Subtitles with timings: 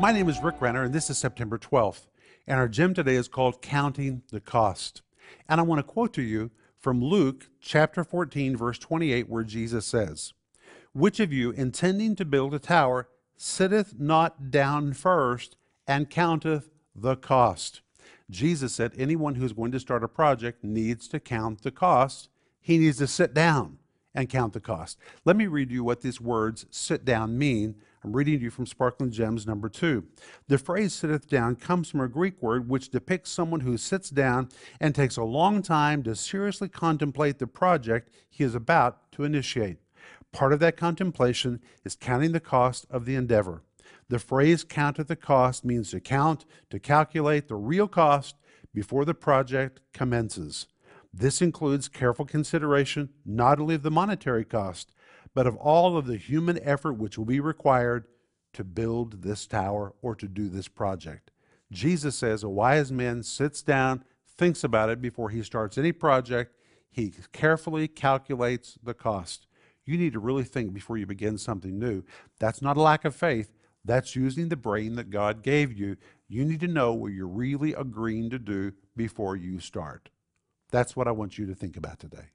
[0.00, 2.06] My name is Rick Renner, and this is September 12th.
[2.46, 5.02] And our gem today is called Counting the Cost.
[5.46, 9.84] And I want to quote to you from Luke chapter 14, verse 28, where Jesus
[9.84, 10.32] says,
[10.94, 17.16] Which of you, intending to build a tower, sitteth not down first and counteth the
[17.16, 17.82] cost?
[18.30, 22.30] Jesus said anyone who's going to start a project needs to count the cost.
[22.58, 23.76] He needs to sit down
[24.14, 24.98] and count the cost.
[25.26, 27.74] Let me read you what these words sit down mean.
[28.02, 30.04] I'm reading to you from Sparkling Gems number two.
[30.48, 34.48] The phrase sitteth down comes from a Greek word which depicts someone who sits down
[34.80, 39.76] and takes a long time to seriously contemplate the project he is about to initiate.
[40.32, 43.64] Part of that contemplation is counting the cost of the endeavor.
[44.08, 48.36] The phrase counteth the cost means to count, to calculate the real cost
[48.72, 50.68] before the project commences.
[51.12, 54.92] This includes careful consideration not only of the monetary cost,
[55.34, 58.06] but of all of the human effort which will be required
[58.52, 61.30] to build this tower or to do this project.
[61.70, 64.04] Jesus says a wise man sits down,
[64.36, 66.54] thinks about it before he starts any project.
[66.90, 69.46] He carefully calculates the cost.
[69.84, 72.02] You need to really think before you begin something new.
[72.38, 73.52] That's not a lack of faith.
[73.84, 75.96] That's using the brain that God gave you.
[76.28, 80.10] You need to know what you're really agreeing to do before you start.
[80.70, 82.30] That's what I want you to think about today.